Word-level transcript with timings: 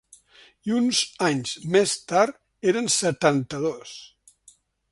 I 0.69 0.71
uns 0.77 1.01
anys 1.27 1.51
més 1.75 1.93
tard 2.13 2.71
eren 2.73 2.91
setanta-dos. 2.97 3.93